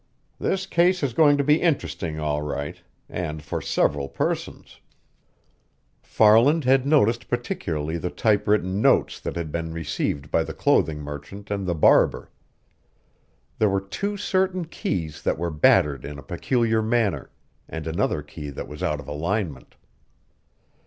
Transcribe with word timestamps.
"This 0.39 0.65
case 0.65 1.03
is 1.03 1.13
going 1.13 1.37
to 1.37 1.43
be 1.43 1.61
interesting, 1.61 2.19
all 2.19 2.41
right 2.41 2.81
and 3.07 3.43
for 3.43 3.61
several 3.61 4.09
persons." 4.09 4.79
Farland 6.01 6.63
had 6.63 6.87
noticed 6.87 7.27
particularly 7.29 7.99
the 7.99 8.09
typewritten 8.09 8.81
notes 8.81 9.19
that 9.19 9.35
had 9.35 9.51
been 9.51 9.71
received 9.71 10.31
by 10.31 10.41
the 10.41 10.55
clothing 10.55 11.01
merchant 11.01 11.51
and 11.51 11.67
the 11.67 11.75
barber. 11.75 12.31
There 13.59 13.69
were 13.69 13.79
two 13.79 14.17
certain 14.17 14.65
keys 14.65 15.21
that 15.21 15.37
were 15.37 15.51
battered 15.51 16.03
in 16.03 16.17
a 16.17 16.23
peculiar 16.23 16.81
manner, 16.81 17.29
and 17.69 17.85
another 17.85 18.23
key 18.23 18.49
that 18.49 18.67
was 18.67 18.81
out 18.81 18.99
of 18.99 19.07
alignment. 19.07 19.75